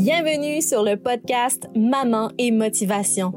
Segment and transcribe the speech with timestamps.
[0.00, 3.32] Bienvenue sur le podcast Maman et Motivation.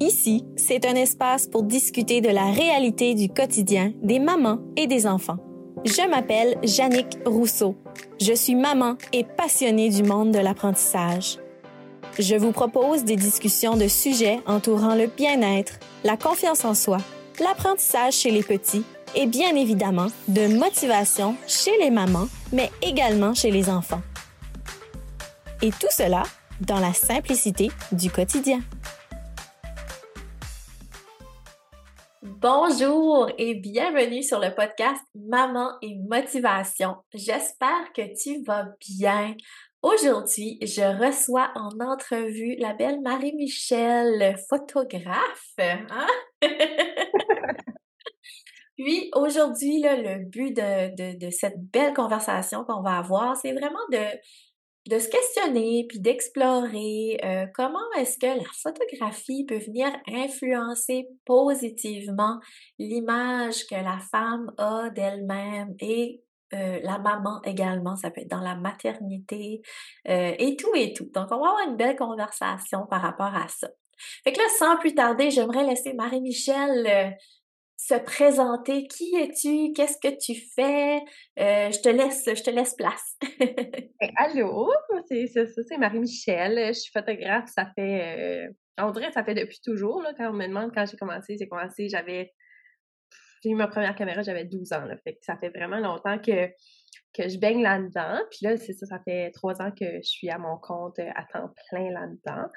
[0.00, 5.06] Ici, c'est un espace pour discuter de la réalité du quotidien des mamans et des
[5.06, 5.36] enfants.
[5.84, 7.76] Je m'appelle Jannick Rousseau.
[8.18, 11.36] Je suis maman et passionnée du monde de l'apprentissage.
[12.18, 16.96] Je vous propose des discussions de sujets entourant le bien-être, la confiance en soi,
[17.40, 23.50] l'apprentissage chez les petits et bien évidemment de motivation chez les mamans, mais également chez
[23.50, 24.00] les enfants.
[25.66, 26.22] Et tout cela
[26.60, 28.60] dans la simplicité du quotidien.
[32.22, 36.94] Bonjour et bienvenue sur le podcast Maman et Motivation.
[37.12, 39.34] J'espère que tu vas bien.
[39.82, 45.52] Aujourd'hui, je reçois en entrevue la belle Marie-Michel, photographe.
[45.58, 46.06] Hein?
[48.76, 54.04] Puis aujourd'hui, le but de, de, cette belle conversation qu'on va avoir, c'est vraiment de,
[54.86, 62.40] de se questionner puis d'explorer euh, comment est-ce que la photographie peut venir influencer positivement
[62.78, 66.22] l'image que la femme a d'elle-même et
[66.54, 69.62] euh, la maman également, ça peut être dans la maternité
[70.08, 71.10] euh, et tout et tout.
[71.12, 73.68] Donc, on va avoir une belle conversation par rapport à ça.
[74.22, 77.16] Fait que là, sans plus tarder, j'aimerais laisser Marie-Michel
[77.76, 78.86] se présenter.
[78.86, 79.72] Qui es-tu?
[79.72, 80.98] Qu'est-ce que tu fais?
[81.38, 83.16] Euh, je te laisse, je te laisse place.
[83.98, 84.70] Ben, allô,
[85.08, 86.68] c'est ça, c'est Marie-Michel.
[86.68, 90.34] Je suis photographe, ça fait, euh, on dirait ça fait depuis toujours, là, quand on
[90.34, 92.34] me demande quand j'ai commencé, j'ai commencé, j'avais,
[93.42, 94.86] j'ai eu ma première caméra, j'avais 12 ans,
[95.22, 96.48] ça fait vraiment longtemps que,
[97.14, 98.20] que je baigne là-dedans.
[98.30, 101.24] Puis là, c'est ça, ça fait trois ans que je suis à mon compte à
[101.32, 102.50] temps plein là-dedans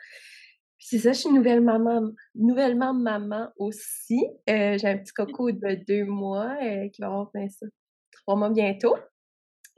[0.79, 4.25] c'est ça, je suis nouvelle maman, nouvellement maman aussi.
[4.49, 7.65] Euh, j'ai un petit coco de deux mois euh, qui va avoir ben, ça,
[8.11, 8.95] trois mois bientôt.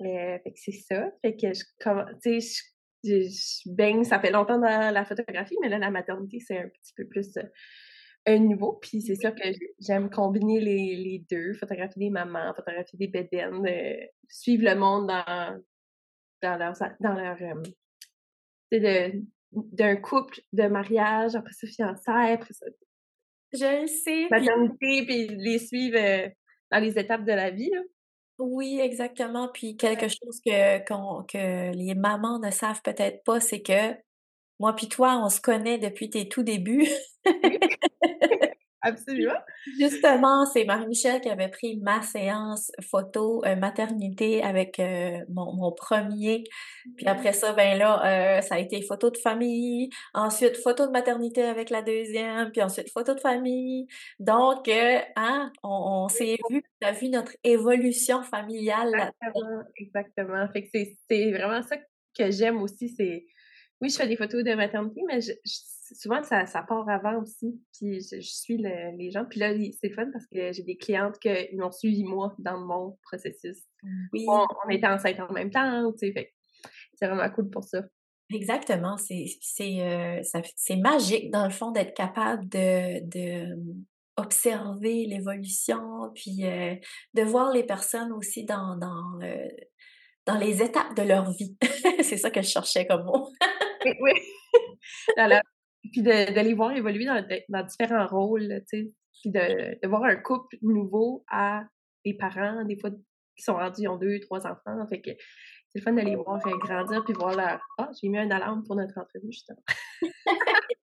[0.01, 1.11] Euh, fait que c'est ça.
[1.23, 1.63] Fait que je,
[2.21, 2.39] sais,
[3.03, 6.93] je, baigne, ça fait longtemps dans la photographie, mais là, la maternité, c'est un petit
[6.95, 7.31] peu plus
[8.27, 8.73] un nouveau.
[8.73, 9.43] Puis c'est sûr que
[9.79, 13.67] j'aime combiner les, les, deux, photographier des mamans, photographier des bédaines,
[14.29, 15.61] suivre le monde dans,
[16.43, 17.37] dans leur, dans leur
[18.71, 22.65] de, d'un couple de mariage, après ça, fiançailles, après ça.
[23.53, 24.27] Je le sais.
[24.29, 26.29] Maternité, puis, les suivre euh,
[26.71, 27.69] dans les étapes de la vie.
[27.69, 27.81] Là.
[28.39, 29.49] Oui, exactement.
[29.53, 33.93] Puis quelque chose que, que les mamans ne savent peut-être pas, c'est que
[34.59, 36.87] moi puis toi, on se connaît depuis tes tout débuts.
[38.83, 39.39] Absolument.
[39.79, 45.71] Justement, c'est Marie-Michel qui avait pris ma séance photo euh, maternité avec euh, mon, mon,
[45.71, 46.43] premier.
[46.97, 49.89] Puis après ça, ben là, euh, ça a été photo de famille.
[50.13, 52.51] Ensuite, photo de maternité avec la deuxième.
[52.51, 53.87] Puis ensuite, photo de famille.
[54.19, 58.89] Donc, hein, on, s'est vu, on a vu notre évolution familiale.
[58.93, 59.63] Exactement.
[59.75, 60.47] Exactement.
[60.53, 60.69] Fait que
[61.09, 62.89] c'est vraiment ça que j'aime aussi.
[62.89, 63.25] C'est
[63.81, 65.33] oui, je fais des photos de maternité, mais je
[65.95, 67.59] souvent, ça, ça part avant aussi.
[67.73, 69.25] Puis je, suis les gens.
[69.25, 72.97] Puis là, c'est fun parce que j'ai des clientes qui m'ont suivi moi dans mon
[73.03, 73.57] processus.
[74.13, 74.25] Oui.
[74.27, 76.33] On, était enceinte en même temps, tu sais.
[76.93, 77.83] C'est vraiment cool pour ça.
[78.33, 78.97] Exactement.
[78.97, 79.25] C'est
[79.61, 80.21] euh,
[80.55, 83.55] c'est magique, dans le fond, d'être capable de, de
[84.17, 86.75] observer l'évolution, puis euh,
[87.13, 89.47] de voir les personnes aussi dans, dans, euh,
[90.25, 91.57] dans les étapes de leur vie.
[92.03, 93.29] c'est ça que je cherchais comme mot.
[93.85, 94.11] oui, oui.
[95.91, 99.87] puis de, de, les voir évoluer dans, dans différents rôles, tu sais, puis de, de,
[99.87, 101.63] voir un couple nouveau à
[102.05, 105.79] des parents, des fois, qui sont rendus, ils ont deux, trois enfants, fait que c'est
[105.79, 108.75] le fun de les voir grandir, puis voir leur «Ah, j'ai mis un alarme pour
[108.75, 109.61] notre entrevue, justement!»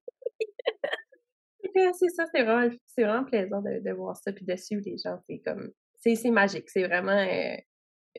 [1.95, 5.19] C'est ça, c'est vraiment, vraiment plaisant de, de, voir ça, puis de suivre les gens,
[5.29, 7.57] c'est comme, c'est magique, c'est vraiment, euh,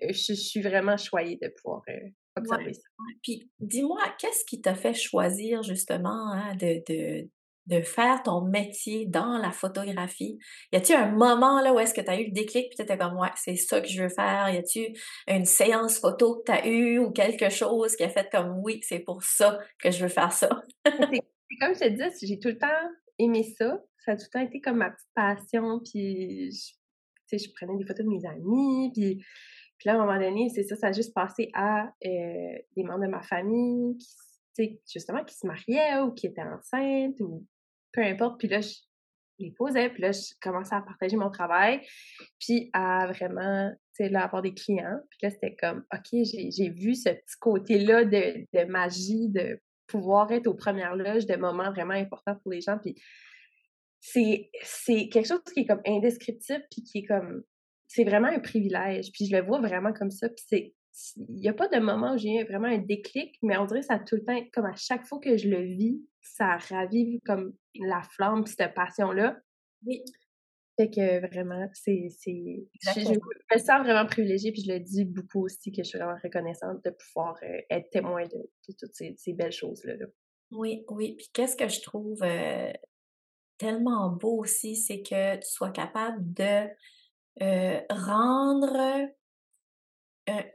[0.01, 2.09] je, suis vraiment choyée de pouvoir euh,
[3.23, 7.29] puis dis-moi, qu'est-ce qui t'a fait choisir justement hein, de, de,
[7.67, 10.37] de, faire ton métier dans la photographie?
[10.71, 12.97] Y a-t-il un moment là où est-ce que tu as eu le déclic puis tu
[12.97, 14.49] comme, ouais, c'est ça que je veux faire?
[14.49, 14.97] Y a-t-il
[15.27, 18.79] une séance photo que tu as eue ou quelque chose qui a fait comme, oui,
[18.83, 20.49] c'est pour ça que je veux faire ça?
[20.85, 22.67] c'est comme je te dis, j'ai tout le temps
[23.17, 23.81] aimé ça.
[24.05, 25.81] Ça a tout le temps été comme ma petite passion.
[25.91, 28.91] Puis, je, je prenais des photos de mes amis.
[28.93, 29.23] Puis,
[29.79, 32.83] puis là, à un moment donné, c'est ça, ça a juste passé à euh, des
[32.83, 33.97] membres de ma famille
[34.53, 37.47] qui, justement, qui se mariaient ou qui étaient enceintes ou
[37.93, 38.37] peu importe.
[38.39, 38.73] Puis là, je
[39.39, 41.79] les posais, puis là, je commençais à partager mon travail,
[42.39, 44.99] puis à vraiment, tu sais, avoir des clients.
[45.09, 50.29] Puis là, c'était comme, OK, j'ai vu ce petit côté-là de, de magie, de pouvoir
[50.33, 52.77] être aux premières loges, de moments vraiment importants pour les gens.
[52.79, 52.95] Puis
[54.01, 57.43] c'est quelque chose qui est comme indescriptible, puis qui est comme
[57.89, 59.11] c'est vraiment un privilège.
[59.11, 60.29] Puis je le vois vraiment comme ça.
[60.29, 60.73] Puis c'est
[61.15, 63.81] il n'y a pas de moment où j'ai eu vraiment un déclic, mais on dirait
[63.81, 66.57] que ça a tout le temps, comme à chaque fois que je le vis, ça
[66.57, 69.39] ravive comme la flamme, cette passion-là.
[69.85, 70.03] Oui.
[70.77, 72.07] Fait que vraiment, c'est.
[72.09, 75.89] c'est je, je, me sens vraiment privilégiée, puis je le dis beaucoup aussi que je
[75.89, 79.93] suis vraiment reconnaissante de pouvoir euh, être témoin de, toutes ces, belles choses-là.
[80.51, 81.15] Oui, oui.
[81.17, 82.71] Puis qu'est-ce que je trouve euh,
[83.57, 86.67] tellement beau aussi, c'est que tu sois capable de
[87.41, 89.09] euh, rendre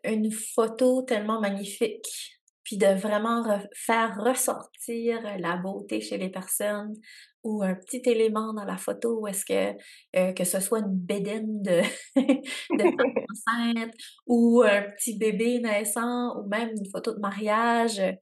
[0.05, 3.45] une photo tellement magnifique, puis de vraiment
[3.75, 6.95] faire ressortir la beauté chez les personnes
[7.45, 9.77] ou un petit élément dans la photo est-ce que
[10.17, 11.83] euh, que ce soit une bédaine de,
[12.17, 12.85] de
[13.31, 13.95] enceinte
[14.27, 18.15] ou un petit bébé naissant ou même une photo de mariage, euh,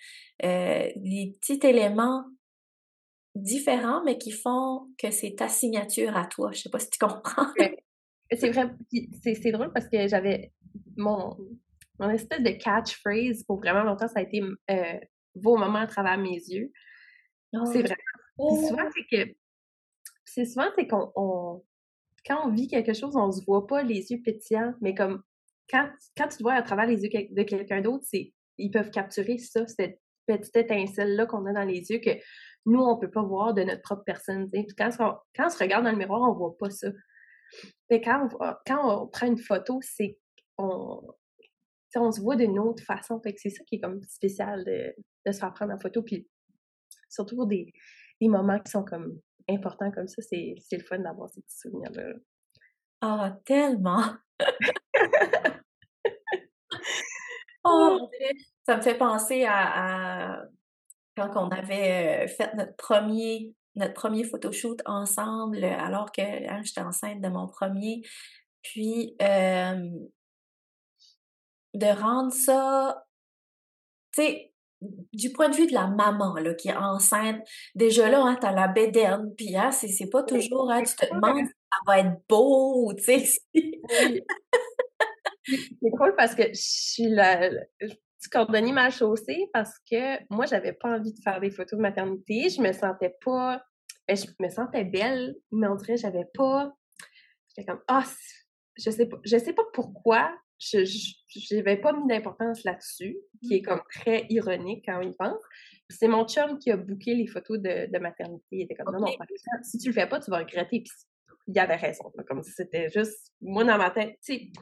[0.43, 2.25] les petits éléments
[3.35, 6.51] différents mais qui font que c'est ta signature à toi.
[6.53, 7.47] Je sais pas si tu comprends.
[8.37, 8.71] C'est vrai,
[9.23, 10.53] c'est drôle parce que j'avais
[10.97, 11.37] mon,
[11.99, 14.99] mon espèce de catchphrase pour vraiment longtemps, ça a été euh,
[15.35, 16.73] vos moments à travers mes yeux.
[17.53, 17.85] C'est
[18.39, 18.47] oh.
[18.47, 18.67] vrai.
[18.69, 19.33] souvent, c'est que
[20.25, 21.63] c'est souvent c'est qu'on
[22.27, 25.23] quand on vit quelque chose, on se voit pas les yeux pétillants, mais comme
[25.69, 28.91] quand, quand tu te vois à travers les yeux de quelqu'un d'autre, c'est ils peuvent
[28.91, 32.11] capturer ça, cette petite étincelle-là qu'on a dans les yeux que
[32.65, 34.49] nous, on peut pas voir de notre propre personne.
[34.79, 36.89] Quand, on, quand on se regarde dans le miroir, on voit pas ça.
[37.91, 40.19] Mais quand on, quand on prend une photo, c'est
[40.59, 41.01] on,
[41.97, 43.21] on se voit d'une autre façon.
[43.37, 44.95] c'est ça qui est comme spécial de,
[45.33, 46.03] se faire prendre en photo.
[46.03, 46.29] Puis
[47.09, 47.73] surtout pour des,
[48.21, 52.15] moments qui sont comme importants comme ça, c'est, le fun d'avoir ces petits souvenirs-là.
[53.01, 54.05] Ah, tellement!
[57.65, 58.11] oh,
[58.65, 60.43] ça me fait penser à,
[61.17, 66.83] quand on avait euh, fait notre premier notre premier photoshoot ensemble alors que hein, j'étais
[66.83, 68.03] enceinte de mon premier.
[68.63, 69.17] Puis
[71.75, 73.05] de rendre ça,
[74.13, 74.53] tu sais,
[75.13, 77.41] du point de vue de la maman là, qui est enceinte,
[77.75, 81.47] déjà là, hein, t'as la bédaine, puis hein, c'est pas toujours, hein, tu te demandes
[81.47, 83.25] si ça va être beau, tu sais.
[85.45, 87.51] c'est cool parce que je suis la,
[88.23, 91.83] tu cordonnier ma chaussée parce que moi, j'avais pas envie de faire des photos de
[91.83, 92.49] maternité.
[92.49, 93.63] Je me sentais pas.
[94.07, 96.73] Ben, je me sentais belle, mais on dirait que j'avais pas.
[97.49, 98.05] J'étais comme, ah,
[98.77, 103.63] je sais pas, je sais pas pourquoi je n'avais pas mis d'importance là-dessus, qui est
[103.63, 105.43] comme très ironique quand il pense.
[105.89, 108.47] C'est mon chum qui a booké les photos de, maternité.
[108.53, 109.13] Il était comme, non, non,
[109.63, 110.83] si tu le fais pas, tu vas regretter.
[110.83, 110.93] Puis
[111.49, 112.13] il avait raison.
[112.29, 114.53] Comme si c'était juste, moi, dans ma tête, tu sais,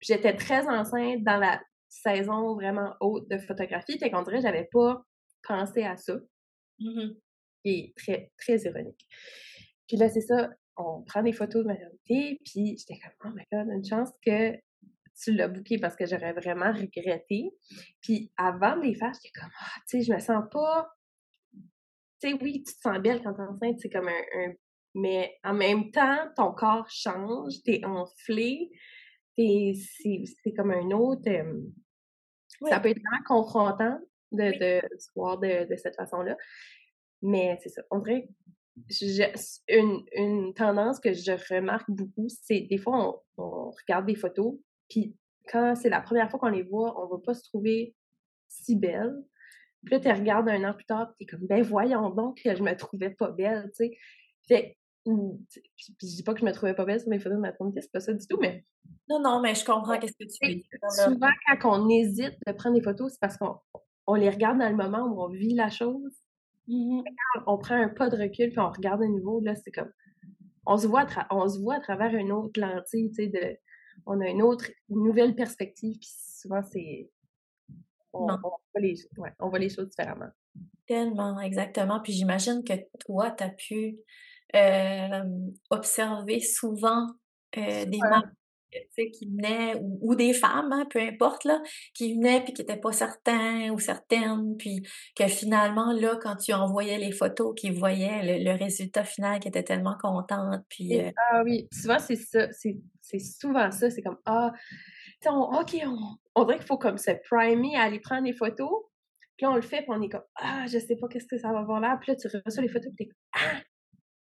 [0.00, 3.98] j'étais très enceinte dans la saison vraiment haute de photographie.
[3.98, 5.02] Fait qu'on dirait que j'avais pas
[5.42, 6.14] pensé à ça.
[6.78, 9.04] Qui est très, très ironique.
[9.88, 13.44] Puis là, c'est ça, on prend des photos de maternité, puis j'étais comme, oh my
[13.50, 14.52] god, une chance que
[15.20, 17.50] tu l'as booké parce que j'aurais vraiment regretté.
[18.00, 20.88] Puis avant de les faire, j'étais comme, ah, tu sais, je me sens pas.
[22.20, 24.52] Tu sais, oui, tu te sens belle quand t'es enceinte, c'est comme un,
[24.94, 28.70] Mais en même temps, ton corps change, t'es enflé,
[29.38, 31.22] c'est comme un autre.
[32.68, 33.98] Ça peut être vraiment confrontant
[34.32, 36.36] de, de, se voir de, de cette façon-là.
[37.22, 37.82] Mais c'est ça.
[37.90, 38.28] On dirait
[39.68, 44.54] une, une tendance que je remarque beaucoup, c'est des fois, on, regarde des photos,
[44.88, 45.16] puis
[45.48, 47.94] quand c'est la première fois qu'on les voit, on va pas se trouver
[48.48, 49.14] si belle.
[49.84, 52.54] Puis là, tu regardes un an plus tard, tu es comme, ben voyons donc que
[52.54, 53.98] je me trouvais pas belle, tu sais.
[54.46, 54.77] Fait,
[55.08, 57.92] je dis pas que je me trouvais pas belle sur mes photos de maternité, c'est
[57.92, 58.64] pas ça du tout, mais...
[59.08, 60.64] Non, non, mais je comprends qu'est-ce que tu dire.
[60.90, 63.56] Souvent, quand on hésite de prendre des photos, c'est parce qu'on
[64.06, 66.12] on les regarde dans le moment où on vit la chose.
[66.66, 67.00] Mmh
[67.46, 69.90] on prend un pas de recul, puis on regarde à nouveau, là, c'est comme...
[70.66, 73.56] On se, voit on se voit à travers une autre lentille, tu sais, de
[74.06, 77.10] on a une autre, une nouvelle perspective, puis souvent, c'est.
[78.12, 78.94] On, voit les,
[79.38, 80.30] on voit les choses différemment.
[80.86, 82.00] Tellement, exactement.
[82.00, 83.98] Puis j'imagine que toi, tu as pu
[84.56, 85.24] euh,
[85.70, 87.06] observer souvent
[87.56, 88.22] euh, des mamans
[88.96, 91.62] qui venaient, ou, des femmes, hein, peu importe, là,
[91.94, 94.82] qui venaient puis qui n'étaient pas certains ou certaines, puis
[95.16, 99.62] que finalement, là, quand tu envoyais les photos, qu'ils voyaient le, résultat final, qui était
[99.62, 101.00] tellement contente, puis...
[101.00, 104.52] Euh ah oui, souvent c'est ça, c'est souvent ça, c'est comme, ah,
[105.26, 105.96] OK, on,
[106.34, 108.84] on dirait qu'il faut comme se primer à aller prendre des photos,
[109.36, 111.38] puis là, on le fait, puis on est comme, ah, je sais pas qu'est-ce que
[111.38, 113.62] ça va avoir là, puis là, tu reçois les photos, puis t'es comme, ah,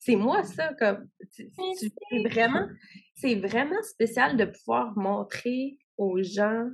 [0.07, 1.49] c'est moi ça, comme, c'est
[2.29, 2.65] vraiment,
[3.15, 6.69] c'est vraiment spécial de pouvoir montrer aux gens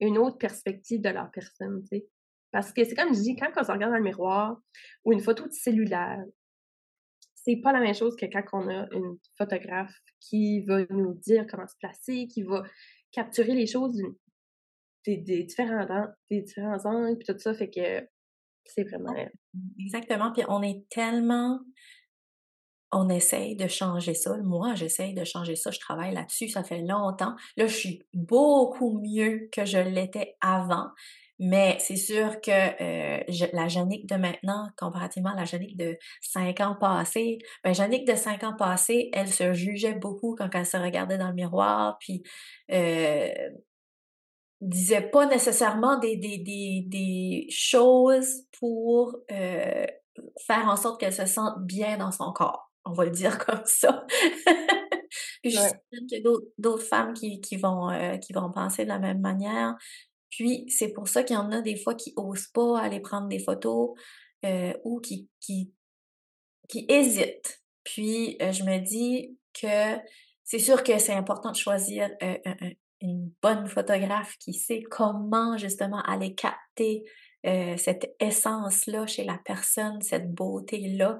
[0.00, 2.06] une autre perspective de leur personne, tu sais.
[2.52, 4.60] Parce que c'est comme je dis, quand on se regarde dans le miroir
[5.04, 6.22] ou une photo de cellulaire,
[7.34, 11.46] c'est pas la même chose que quand on a une photographe qui va nous dire
[11.50, 12.64] comment se placer, qui va
[13.12, 13.98] capturer les choses
[15.06, 15.86] des, des, différents,
[16.30, 18.06] des différents angles, puis tout ça, fait que
[18.66, 19.14] c'est vraiment...
[19.78, 21.60] Exactement, puis on est tellement...
[22.94, 24.36] On essaye de changer ça.
[24.42, 25.70] Moi, j'essaye de changer ça.
[25.70, 26.48] Je travaille là-dessus.
[26.48, 27.34] Ça fait longtemps.
[27.56, 30.86] Là, je suis beaucoup mieux que je l'étais avant.
[31.40, 36.60] Mais c'est sûr que euh, la Jannick de maintenant, comparativement à la Jannick de cinq
[36.60, 40.76] ans passés, ben Jannick de cinq ans passés, elle se jugeait beaucoup quand elle se
[40.76, 42.22] regardait dans le miroir, puis
[42.70, 43.32] euh,
[44.60, 49.86] disait pas nécessairement des choses pour euh,
[50.46, 52.73] faire en sorte qu'elle se sente bien dans son corps.
[52.84, 54.06] On va le dire comme ça.
[55.42, 58.84] puis je sais qu'il y a d'autres femmes qui, qui, vont, euh, qui vont penser
[58.84, 59.74] de la même manière.
[60.30, 63.28] Puis c'est pour ça qu'il y en a des fois qui osent pas aller prendre
[63.28, 63.90] des photos
[64.44, 65.72] euh, ou qui, qui,
[66.68, 67.62] qui hésitent.
[67.84, 69.96] Puis euh, je me dis que
[70.42, 72.10] c'est sûr que c'est important de choisir
[73.00, 77.04] une bonne photographe qui sait comment justement aller capter
[77.44, 81.18] cette essence-là chez la personne, cette beauté-là.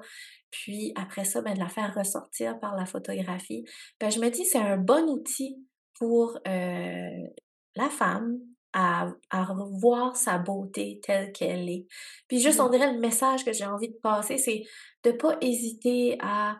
[0.49, 3.63] Puis après ça, ben, de la faire ressortir par la photographie.
[3.99, 5.57] Ben, je me dis c'est un bon outil
[5.99, 8.39] pour la femme,
[8.75, 11.87] à, à revoir sa beauté telle qu'elle est.
[12.27, 14.63] Puis juste, on dirait le message que j'ai envie de passer, c'est
[15.03, 16.57] de pas hésiter à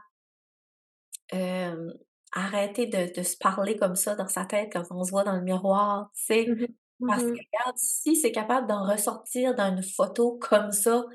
[1.33, 1.91] euh,
[2.31, 5.35] arrêter de, de, se parler comme ça dans sa tête quand on se voit dans
[5.35, 6.45] le miroir, tu sais.
[6.47, 6.67] Mmh
[6.99, 11.05] Parce que mmh regarde, si c'est capable d'en ressortir dans une photo comme ça,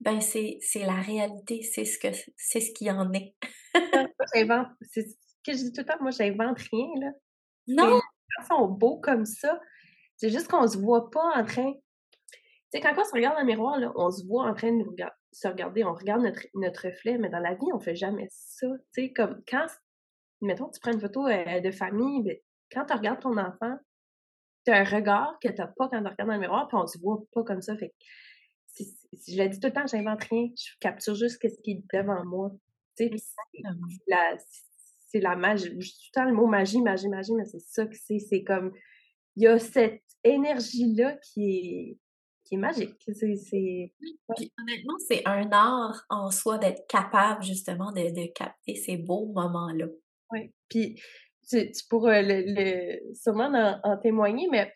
[0.00, 3.34] ben c'est, c'est la réalité, c'est ce que c'est ce qui en est.
[4.34, 7.12] j'invente, c'est ce que je dis tout le temps, moi j'invente rien là.
[7.68, 8.00] Non!
[8.38, 9.60] Les sont beaux comme ça.
[10.16, 11.72] C'est juste qu'on se voit pas en train.
[11.72, 12.40] Tu
[12.72, 14.84] sais, quand on se regarde dans le miroir, là, on se voit en train de
[15.32, 18.66] se regarder, on regarde notre, notre reflet, mais dans la vie, on fait jamais ça.
[18.94, 19.66] Tu sais, comme quand,
[20.40, 22.36] mettons, tu prends une photo euh, de famille, ben,
[22.72, 23.76] quand tu regardes ton enfant,
[24.64, 26.76] tu as un regard que tu n'as pas quand tu regardes dans le miroir, puis
[26.80, 27.76] on se voit pas comme ça.
[27.76, 27.92] Fait
[28.78, 32.24] je l'ai dit tout le temps, j'invente rien, je capture juste ce qui est devant
[32.24, 32.50] moi.
[32.96, 33.24] Tu sais,
[35.08, 35.68] c'est la, magie.
[35.68, 38.18] Je dis tout le temps le mot magie, magie, magie, mais c'est ça que c'est.
[38.18, 38.72] C'est comme,
[39.36, 41.98] il y a cette énergie-là qui est,
[42.44, 42.96] qui est magique.
[43.12, 43.92] C'est,
[44.28, 49.86] honnêtement, c'est un art en soi d'être capable justement de, de capter ces beaux moments-là.
[50.30, 50.52] Oui.
[50.68, 51.00] Puis
[51.52, 54.72] tu, tu pourrais le, sûrement en, témoigner, mais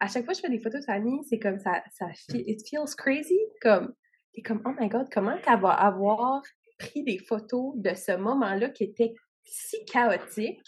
[0.00, 2.60] à chaque fois que je fais des photos de famille, c'est comme ça, ça it
[2.68, 3.38] feels crazy.
[3.60, 3.94] Comme,
[4.34, 6.42] t'es comme, oh my god, comment qu'elle va avoir
[6.78, 9.14] pris des photos de ce moment-là qui était
[9.44, 10.60] si chaotique?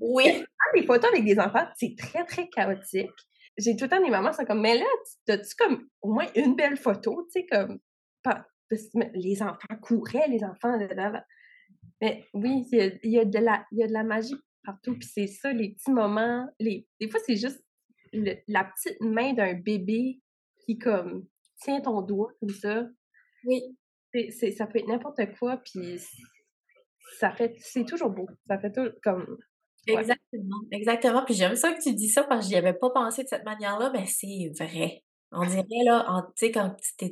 [0.00, 0.44] Oui.
[0.74, 3.10] Des photos avec des enfants, c'est très, très chaotique
[3.58, 4.84] j'ai tout le temps des mamans qui sont comme, mais là,
[5.28, 7.78] as-tu comme au moins une belle photo, tu sais, comme,
[8.22, 8.46] pas,
[9.14, 10.78] les enfants couraient, les enfants,
[12.00, 15.08] mais oui, il y a, de la, il y a de la magie partout, puis
[15.08, 17.64] c'est ça, les petits moments, les, des fois, c'est juste
[18.12, 20.20] la petite main d'un bébé
[20.64, 21.26] qui, comme,
[21.60, 22.86] tient ton doigt, comme ça.
[23.44, 23.60] Oui.
[24.12, 25.98] C'est, ça peut être n'importe quoi, puis
[27.18, 28.26] ça fait, c'est toujours beau.
[28.46, 29.38] Ça fait tout, comme,
[29.86, 31.24] Exactement, exactement.
[31.24, 33.44] Puis j'aime ça que tu dis ça parce que j'y avais pas pensé de cette
[33.44, 35.02] manière-là, mais c'est vrai.
[35.32, 37.10] On dirait, là, tu sais, quand t'es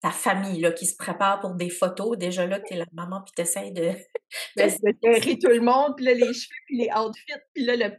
[0.00, 3.32] ta famille, là, qui se prépare pour des photos, déjà là, t'es la maman, puis
[3.34, 3.92] t'essayes de...
[4.56, 7.90] de tout le monde, puis là, les cheveux, puis les outfits, puis là, le,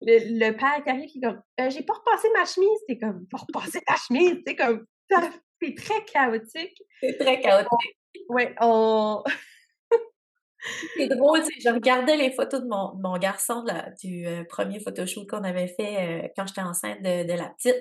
[0.00, 3.26] le, père qui arrive, qui est comme euh, j'ai pas repassé ma chemise», c'est comme
[3.30, 4.86] «pas repasser ta chemise», c'est comme...
[5.60, 6.82] C'est très chaotique.
[7.00, 7.98] C'est très chaotique.
[8.28, 9.24] Ouais, on...
[10.96, 15.26] C'est drôle, je regardais les photos de mon, mon garçon là, du euh, premier photoshoot
[15.26, 17.76] qu'on avait fait euh, quand j'étais enceinte de, de, la petite.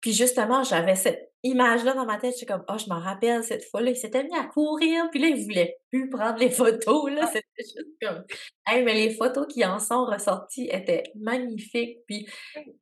[0.00, 2.34] Puis justement, j'avais cette image-là dans ma tête.
[2.38, 3.90] J'étais comme, oh, je m'en rappelle cette fois-là.
[3.90, 7.10] Il s'était mis à courir, puis là, il voulait plus prendre les photos.
[7.10, 8.24] Là, c'était juste comme,
[8.66, 11.98] hey, mais les photos qui en sont ressorties étaient magnifiques.
[12.06, 12.26] Puis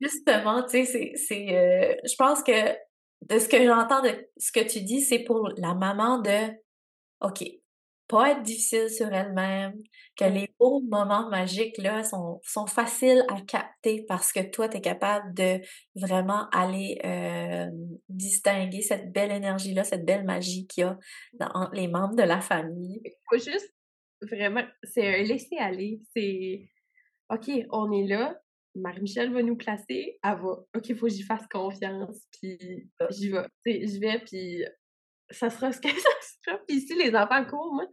[0.01, 2.73] justement, tu sais, c'est, euh, je pense que
[3.29, 6.53] de ce que j'entends de ce que tu dis, c'est pour la maman de,
[7.21, 7.45] OK,
[8.09, 9.75] pas être difficile sur elle-même,
[10.17, 14.79] que les beaux moments magiques là sont, sont faciles à capter parce que toi, tu
[14.79, 15.61] es capable de
[15.95, 17.67] vraiment aller euh,
[18.09, 20.99] distinguer cette belle énergie-là, cette belle magie qu'il y a
[21.35, 23.01] dans les membres de la famille.
[23.05, 23.73] Il faut juste
[24.23, 26.01] vraiment, c'est un laisser-aller.
[26.17, 26.69] C'est
[27.31, 28.41] OK, on est là,
[28.75, 33.31] Marie-Michel va nous placer, elle va, OK, il faut que j'y fasse confiance, puis j'y
[33.31, 34.65] vais, je vais, puis
[35.31, 36.09] ça sera ce que ça.
[36.67, 37.87] Puis ici, les enfants courent, moi,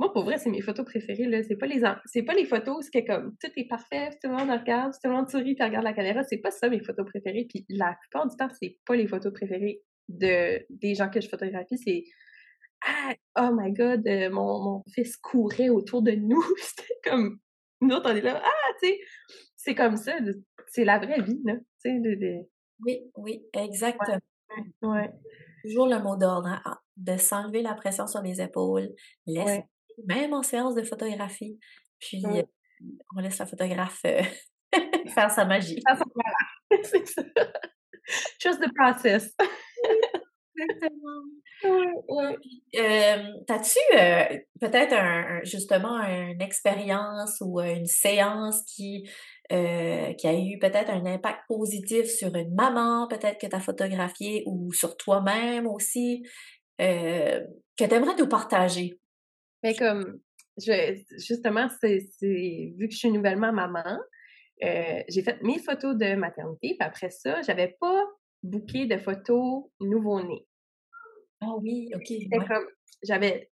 [0.00, 1.42] moi, pour vrai, c'est mes photos préférées, là.
[1.42, 4.50] C'est pas les, c'est pas les photos, c'est comme tout est parfait, tout le monde
[4.50, 6.22] regarde, tout le monde sourit, puis regarde la caméra.
[6.22, 7.46] C'est pas ça, mes photos préférées.
[7.48, 11.28] Puis la plupart du temps, c'est pas les photos préférées de, des gens que je
[11.28, 11.76] photographie.
[11.76, 12.04] C'est,
[12.86, 16.42] ah, oh my god, euh, mon, mon fils courait autour de nous.
[16.56, 17.38] C'était comme,
[17.82, 19.00] nous autres, on est là, ah, tu sais,
[19.56, 20.16] c'est comme ça.
[20.68, 21.56] C'est la vraie vie, là.
[21.84, 22.46] Tu sais, de,
[22.86, 24.18] Oui, oui, exactement.
[24.80, 25.10] Ouais.
[25.62, 28.90] Toujours le mot d'ordre, hein, de s'enlever la pression sur les épaules,
[29.26, 29.64] laisser,
[30.06, 31.58] même en séance de photographie,
[31.98, 32.42] puis euh,
[33.16, 34.22] on laisse la photographe euh,
[35.14, 35.80] faire sa magie.
[36.82, 37.22] C'est ça.
[38.40, 39.34] Just the process.
[40.56, 41.24] Exactement.
[43.46, 49.08] T'as-tu euh, peut-être un, justement une expérience ou une séance qui,
[49.48, 49.56] qui
[50.26, 54.72] a eu peut-être un impact positif sur une maman, peut-être que tu as photographié ou
[54.72, 56.22] sur toi-même aussi,
[56.80, 57.40] euh,
[57.76, 58.98] que tu aimerais nous partager?
[59.62, 60.20] Mais comme,
[60.58, 63.98] je, justement, c'est vu que je suis nouvellement maman,
[64.60, 68.04] j'ai fait mes photos de maternité, puis après ça, j'avais pas
[68.42, 70.46] bouquet de photos nouveau-nés.
[71.40, 72.46] Ah oui, OK.
[72.46, 72.66] Comme,
[73.02, 73.50] j'avais,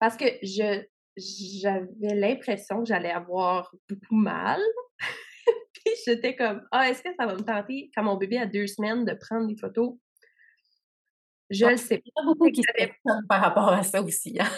[0.00, 0.82] parce que je,
[1.16, 4.60] j'avais l'impression que j'allais avoir beaucoup mal.
[5.72, 8.66] puis j'étais comme, ah, est-ce que ça va me tenter, quand mon bébé a deux
[8.66, 9.94] semaines, de prendre des photos?
[11.50, 12.22] Je ah, le sais pas.
[12.24, 12.62] beaucoup qui
[13.28, 14.38] par rapport à ça aussi.
[14.38, 14.48] Hein.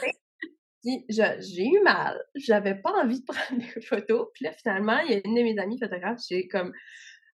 [1.08, 4.28] j'ai eu mal, j'avais pas envie de prendre des photos.
[4.34, 6.72] Puis là, finalement, il y a une de mes amies photographes, j'ai comme,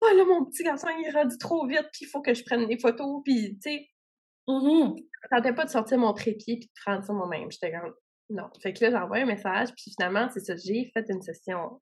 [0.03, 2.45] oh là, mon petit garçon, il est rendu trop vite, puis il faut que je
[2.45, 3.23] prenne des photos.
[3.25, 3.89] Puis, tu sais,
[4.47, 7.51] Mmh je tentais pas de sortir mon trépied puis de prendre ça moi-même.
[7.51, 7.95] J'étais comme,
[8.29, 8.51] non.
[8.61, 11.81] Fait que là, j'envoie un message, puis finalement, c'est ça, j'ai fait une session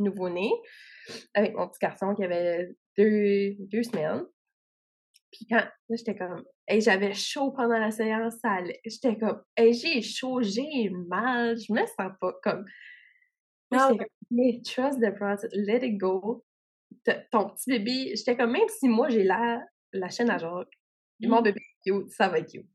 [0.00, 0.50] nouveau-né
[1.34, 4.24] avec mon petit garçon qui avait deux, deux semaines.
[5.30, 8.80] Puis quand, là, j'étais comme, et j'avais chaud pendant la séance, ça allait.
[8.84, 12.64] J'étais comme, hey, j'ai chaud, j'ai mal, je me sens pas comme.
[13.72, 16.44] J'étais comme, trust the process, let it go.
[17.30, 20.68] Ton petit bébé, j'étais comme, même si moi j'ai la, la chaîne à Jacques,
[21.20, 21.44] mon mmh.
[21.44, 22.66] bébé est cute, ça va être cute.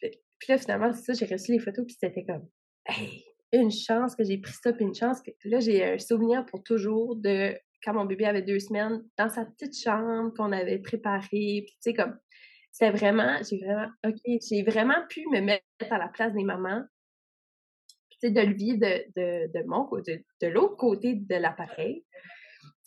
[0.00, 2.46] Puis là, finalement, c'est ça, j'ai reçu les photos, puis c'était comme,
[2.86, 6.44] hey, une chance que j'ai pris ça, puis une chance que là, j'ai un souvenir
[6.46, 10.78] pour toujours de quand mon bébé avait deux semaines, dans sa petite chambre qu'on avait
[10.78, 11.28] préparée,
[11.66, 12.18] puis tu sais, comme,
[12.74, 16.82] c'est vraiment, j'ai vraiment, OK, j'ai vraiment pu me mettre à la place des mamans,
[18.10, 22.04] tu sais, de le vivre de, de, de mon côté, de, l'autre côté de l'appareil.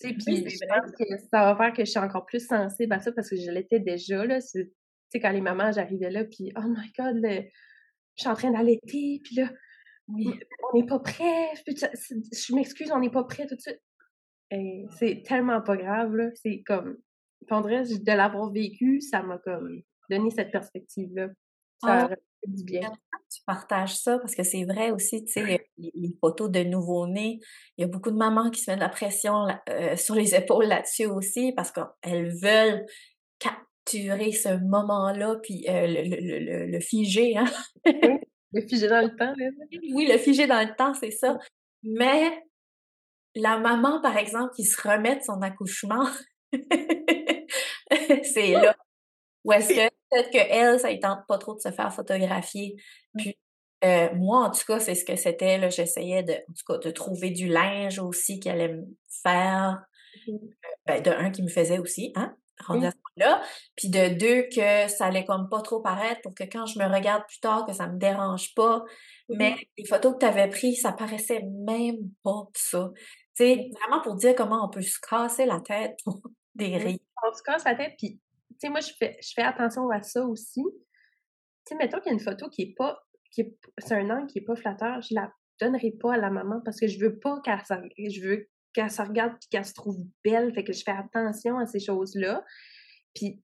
[0.02, 2.91] Tu sais, puis je pense que ça va faire que je suis encore plus sensible
[2.91, 6.52] à ça parce que je l'étais déjà, là sais, quand les mamans, j'arrivais là, puis
[6.58, 9.50] oh my god, je suis en train d'allaiter, puis là,
[10.10, 13.82] on n'est pas prêt, je m'excuse, on n'est pas prêt tout de suite.
[15.00, 16.30] c'est tellement pas grave, là.
[16.36, 16.97] C'est comme,
[17.62, 21.27] dirait, de l'avoir vécu, ça m'a comme donné cette perspective-là.
[21.83, 22.91] Ça ah, fait du bien.
[23.31, 27.39] Tu partages ça parce que c'est vrai aussi, tu sais, les, photos de nouveau-nés,
[27.77, 30.33] il y a beaucoup de mamans qui se mettent de la pression euh, sur les
[30.36, 32.86] épaules là-dessus aussi parce qu'elles veulent
[33.91, 37.45] ce moment-là, puis euh, le, le, le, figer, hein?
[37.86, 39.33] le figer dans le temps,
[39.93, 41.38] Oui, le figer dans le temps, c'est ça.
[41.83, 42.43] Mais
[43.36, 46.07] la maman, par exemple, qui se remet de son accouchement,
[48.23, 48.76] c'est là.
[49.43, 52.76] Ou est-ce que peut-être qu'elle, ça ne tente pas trop de se faire photographier.
[53.17, 53.38] Puis
[53.86, 55.69] euh, moi, en tout cas, c'est ce que c'était.
[55.69, 58.86] J'essayais de, en tout cas, de trouver du linge aussi qu'elle allait me
[59.23, 59.84] faire.
[60.28, 60.34] Euh,
[60.86, 62.36] ben, de un qui me faisait aussi, hein?
[63.17, 63.41] là
[63.76, 66.86] Puis de deux, que ça allait comme pas trop paraître pour que quand je me
[66.86, 68.84] regarde plus tard, que ça me dérange pas.
[69.30, 72.89] Mais les photos que tu avais prises, ça paraissait même pas ça.
[73.36, 76.19] Tu sais, vraiment pour dire comment on peut se casser la tête pour
[76.58, 77.00] des rires.
[77.24, 80.02] On se casse la tête, puis tu sais, moi, je fais, je fais attention à
[80.02, 80.63] ça aussi.
[80.63, 83.00] Tu sais, mettons qu'il y a une photo qui est pas,
[83.32, 86.30] qui est, c'est un angle qui est pas flatteur, je la donnerai pas à la
[86.30, 87.62] maman parce que je veux pas qu'elle,
[87.98, 90.54] je veux qu'elle se regarde puis qu'elle se trouve belle.
[90.54, 92.43] Fait que je fais attention à ces choses-là.
[93.13, 93.43] Puis,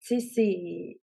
[0.00, 1.00] tu sais, c'est.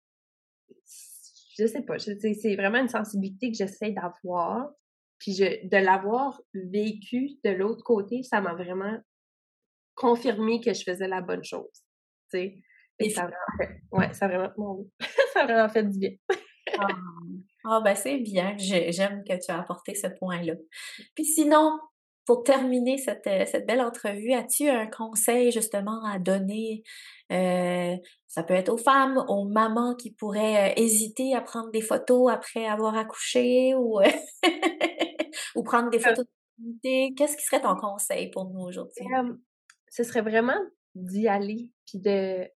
[1.58, 4.70] Je sais pas, c'est vraiment une sensibilité que j'essaie d'avoir.
[5.18, 8.98] Puis je, de l'avoir vécu de l'autre côté, ça m'a vraiment
[10.02, 11.70] confirmé que je faisais la bonne chose.
[12.30, 12.54] Tu sais.
[12.98, 14.84] Et ça a vraiment fait, ouais, ça a vraiment,
[15.32, 16.10] ça a vraiment fait du bien.
[16.78, 16.86] ah,
[17.64, 18.54] ah ben c'est bien.
[18.58, 20.54] J'aime que tu as apporté ce point-là.
[21.14, 21.78] Puis sinon,
[22.26, 26.82] pour terminer cette, euh, cette belle entrevue, as-tu un conseil justement à donner?
[27.32, 27.96] Euh,
[28.28, 32.30] ça peut être aux femmes, aux mamans qui pourraient euh, hésiter à prendre des photos
[32.30, 34.00] après avoir accouché ou,
[35.56, 39.04] ou prendre des photos de Qu'est-ce qui serait ton conseil pour nous aujourd'hui?
[39.92, 40.58] Ce serait vraiment
[40.94, 42.48] d'y aller, puis de...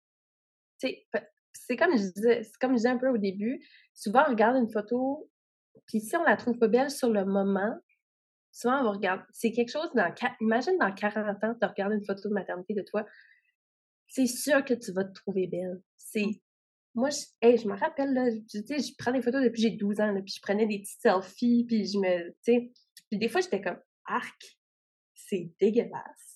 [0.79, 3.63] C'est comme je disais, comme je disais un peu au début,
[3.95, 5.31] souvent on regarde une photo,
[5.87, 7.75] puis si on la trouve pas belle sur le moment,
[8.53, 12.29] souvent, on regarde, c'est quelque chose dans, imagine dans 40 ans, tu regardes une photo
[12.29, 13.05] de maternité de toi,
[14.09, 15.83] c'est sûr que tu vas te trouver belle.
[15.99, 16.41] C'est, mmh.
[16.95, 20.01] moi, je, je me rappelle, là, tu sais, je prends des photos depuis j'ai 12
[20.01, 22.73] ans, puis je prenais des petits selfies, puis je me, tu sais,
[23.11, 24.59] puis des fois, j'étais comme, arc,
[25.15, 26.36] c'est dégueulasse.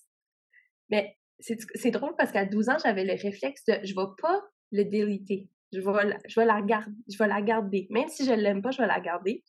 [0.90, 4.84] Mais c'est drôle parce qu'à 12 ans, j'avais le réflexe de je vais pas le
[4.84, 5.48] déliter.
[5.72, 6.92] Je vais, la, je la garder.
[7.08, 7.86] Je vais la garder.
[7.90, 9.44] Même si je l'aime pas, je vais la garder.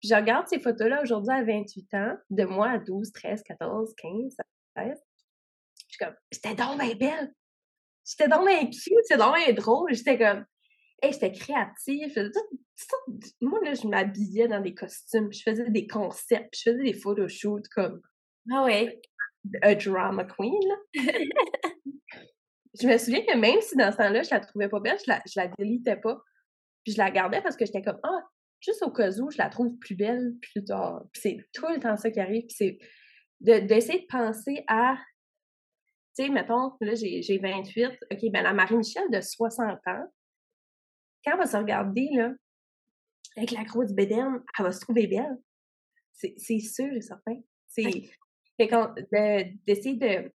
[0.00, 3.94] Puis je regarde ces photos-là aujourd'hui à 28 ans, de moi à 12, 13, 14,
[3.96, 4.36] 15,
[4.76, 5.02] 16.
[5.78, 7.34] Je suis comme, j'étais donc bien belle.
[8.04, 9.92] J'étais donc bien cute, c'était donc bien drôle.
[9.94, 10.44] J'étais comme,
[11.02, 12.30] hey, j'étais créative.
[13.40, 17.68] moi, là, je m'habillais dans des costumes, je faisais des concepts, je faisais des photoshoots
[17.68, 18.00] comme.
[18.52, 19.00] Ah ouais.
[19.62, 20.60] A drama queen,
[22.80, 25.10] je me souviens que même si dans ce temps-là, je la trouvais pas belle, je
[25.10, 26.18] la, je la délitais pas.
[26.84, 28.22] Puis je la gardais parce que j'étais comme, ah,
[28.60, 31.02] juste au cas où, je la trouve plus belle plus tard.
[31.12, 32.44] Puis c'est tout le temps ça qui arrive.
[32.46, 32.78] Puis c'est
[33.40, 34.96] d'essayer de, penser à,
[36.16, 40.04] tu sais, mettons, là, j'ai 28, OK, ben la Marie-Michel de 60 ans,
[41.24, 42.32] quand elle va se regarder, là,
[43.36, 45.36] avec la grosse bédaine, elle va se trouver belle.
[46.12, 47.36] C'est sûr et certain.
[47.66, 48.08] C'est
[48.58, 50.32] d'essayer de,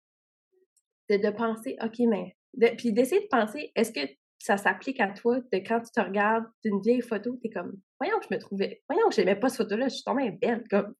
[1.10, 2.36] de, de, penser, OK, mais.
[2.77, 4.08] puis d'essayer de penser, est-ce que
[4.39, 7.80] ça s'applique à toi de quand tu te regardes d'une vieille photo, tu es comme,
[7.99, 10.63] voyons, je me trouvais, voyons, je n'aimais pas cette photo-là, je suis tombée belle.
[10.69, 10.93] Comme,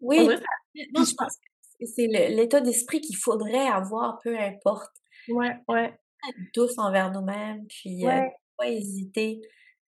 [0.00, 0.34] oui, moi,
[0.74, 4.92] je pense que c'est l'état d'esprit qu'il faudrait avoir, peu importe.
[5.28, 5.98] Ouais, ouais.
[6.28, 8.22] Être douce envers nous-mêmes, puis euh,
[8.56, 9.40] pas hésiter.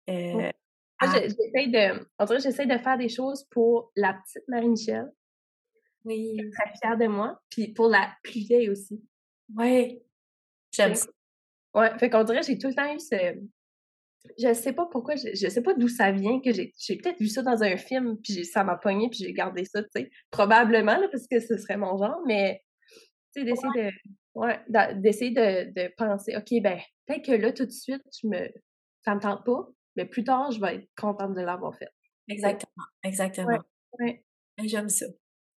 [0.09, 0.51] Euh,
[1.03, 5.11] j'essaie de, on dirait j'essaie de faire des choses pour la petite Marie-Michel.
[6.05, 6.37] Oui.
[6.39, 7.41] Je suis très fière de moi.
[7.51, 9.03] Puis pour la plus vieille aussi.
[9.57, 10.01] Oui.
[10.73, 11.07] J'aime ça.
[11.75, 13.17] Ouais, fait qu'on dirait j'ai tout le temps eu ce.
[14.39, 17.19] Je sais pas pourquoi, je, je sais pas d'où ça vient, que j'ai, j'ai peut-être
[17.19, 20.11] vu ça dans un film, puis ça m'a pogné, puis j'ai gardé ça, tu sais.
[20.31, 22.63] Probablement, là, parce que ce serait mon genre, mais,
[23.35, 23.91] tu sais, d'essayer de.
[24.35, 24.61] Ouais,
[24.97, 28.49] d'essayer de, de penser, OK, ben, peut-être que là, tout de suite, je me,
[29.05, 31.91] ça me tente pas, mais plus tard, je vais être contente de l'avoir fait.
[32.29, 33.59] Exactement, exactement.
[34.01, 34.25] Ouais,
[34.65, 35.07] J'aime ça.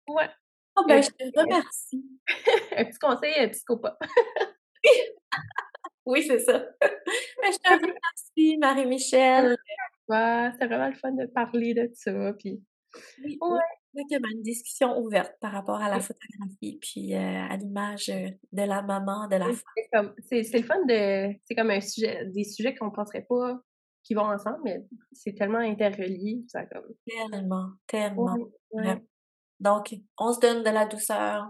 [0.08, 0.30] Ouais.
[0.78, 2.06] Oh, ben, je te remercie.
[2.76, 3.98] un petit conseil un psychopathe.
[6.06, 6.66] oui, c'est ça.
[7.42, 9.58] Ben, je te remercie, Marie-Michel.
[10.08, 12.34] Ouais, c'était vraiment le fun de parler de ça.
[12.34, 12.62] Puis...
[13.24, 14.04] Oui, ouais.
[14.12, 18.82] une discussion ouverte par rapport à la photographie, puis euh, à l'image euh, de la
[18.82, 19.48] maman, de la
[19.92, 20.14] femme.
[20.28, 21.36] C'est le fun de.
[21.46, 23.60] C'est comme un sujet, des sujets qu'on ne penserait pas
[24.04, 26.44] qui vont ensemble, mais c'est tellement interrelié.
[26.48, 26.86] Ça, comme...
[27.06, 28.36] Tellement, tellement.
[29.60, 31.48] Donc, on se donne de la douceur,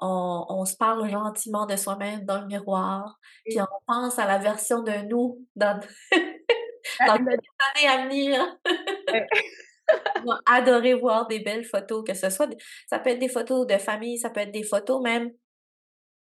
[0.00, 4.38] on, on se parle gentiment de soi-même dans le miroir, puis on pense à la
[4.38, 5.80] version de nous dans,
[7.06, 8.58] dans les années à venir.
[10.16, 12.48] on va adorer voir des belles photos, que ce soit,
[12.88, 15.30] ça peut être des photos de famille, ça peut être des photos même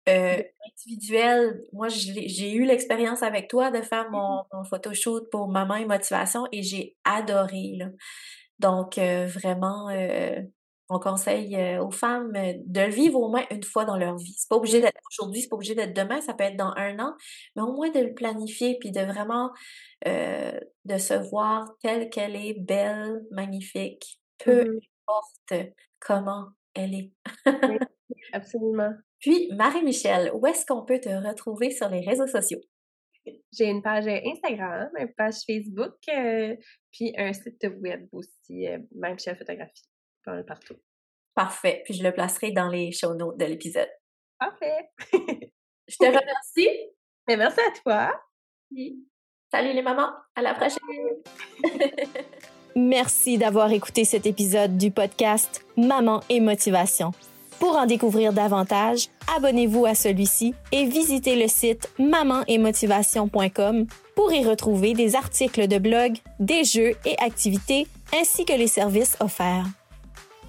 [0.08, 1.60] euh, individuelles.
[1.72, 6.46] Moi, j'ai eu l'expérience avec toi de faire mon, mon photoshoot pour Maman et Motivation
[6.52, 7.74] et j'ai adoré.
[7.76, 7.86] Là.
[8.58, 10.40] Donc, euh, vraiment, euh,
[10.88, 14.16] on conseille euh, aux femmes euh, de le vivre au moins une fois dans leur
[14.16, 14.34] vie.
[14.36, 16.98] C'est pas obligé d'être aujourd'hui, c'est pas obligé d'être demain, ça peut être dans un
[17.00, 17.14] an,
[17.54, 19.50] mais au moins de le planifier puis de vraiment
[20.06, 27.12] euh, de se voir telle qu'elle est, belle, magnifique, peu mmh importe comment elle est.
[27.46, 27.78] oui,
[28.32, 28.92] absolument.
[29.20, 32.58] Puis, Marie-Michel, où est-ce qu'on peut te retrouver sur les réseaux sociaux?
[33.52, 35.94] J'ai une page Instagram, une page Facebook,
[36.90, 39.84] puis un site web aussi, même chez la photographie
[40.46, 40.76] partout.
[41.34, 41.82] Parfait.
[41.84, 43.90] Puis je le placerai dans les show notes de l'épisode.
[44.38, 44.90] Parfait.
[45.12, 46.70] je te remercie.
[47.28, 48.22] Mais merci à toi.
[49.50, 50.10] Salut les mamans.
[50.34, 50.78] À la prochaine.
[52.76, 57.12] merci d'avoir écouté cet épisode du podcast Maman et Motivation.
[57.58, 64.92] Pour en découvrir davantage, abonnez-vous à celui-ci et visitez le site mamanetmotivation.com pour y retrouver
[64.92, 69.66] des articles de blog, des jeux et activités ainsi que les services offerts.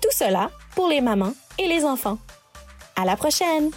[0.01, 2.17] Tout cela pour les mamans et les enfants.
[2.95, 3.71] À la prochaine!